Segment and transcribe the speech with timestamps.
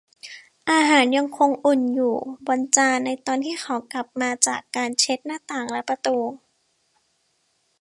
[0.71, 2.15] อาหารยังคงอุ่นอยู่
[2.47, 6.17] บนจานในตอนที่เขากลับมาจากการเช็คหน้าต่างและประตู